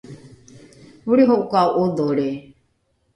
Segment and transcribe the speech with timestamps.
[1.11, 2.27] olriho’oka’o ’odholri?